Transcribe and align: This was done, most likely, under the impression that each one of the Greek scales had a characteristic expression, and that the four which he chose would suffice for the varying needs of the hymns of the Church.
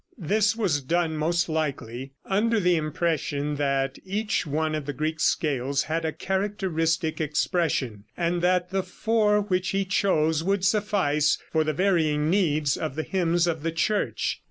This 0.17 0.55
was 0.55 0.81
done, 0.81 1.15
most 1.15 1.47
likely, 1.47 2.13
under 2.25 2.59
the 2.59 2.75
impression 2.75 3.57
that 3.57 3.99
each 4.03 4.47
one 4.47 4.73
of 4.73 4.87
the 4.87 4.93
Greek 4.93 5.19
scales 5.19 5.83
had 5.83 6.05
a 6.05 6.11
characteristic 6.11 7.21
expression, 7.21 8.05
and 8.17 8.41
that 8.41 8.71
the 8.71 8.81
four 8.81 9.41
which 9.41 9.69
he 9.69 9.85
chose 9.85 10.43
would 10.43 10.65
suffice 10.65 11.37
for 11.51 11.63
the 11.63 11.71
varying 11.73 12.31
needs 12.31 12.77
of 12.77 12.95
the 12.95 13.03
hymns 13.03 13.45
of 13.45 13.61
the 13.61 13.71
Church. 13.71 14.39